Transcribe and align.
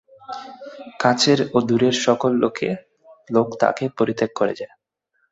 কাছের 0.99 1.39
ও 1.53 1.67
দূরের 1.67 1.95
সকল 2.05 2.31
লোক 3.33 3.47
তাঁকে 3.61 3.85
পরিত্যাগ 3.97 4.31
করে 4.35 4.53
যায়। 4.59 4.73